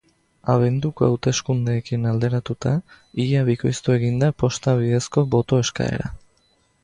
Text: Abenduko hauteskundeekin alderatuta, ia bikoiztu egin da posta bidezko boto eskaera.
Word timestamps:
Abenduko 0.51 1.03
hauteskundeekin 1.07 2.07
alderatuta, 2.11 2.71
ia 3.25 3.43
bikoiztu 3.51 3.95
egin 3.97 4.17
da 4.25 4.29
posta 4.45 4.75
bidezko 4.81 5.27
boto 5.35 5.63
eskaera. 5.67 6.11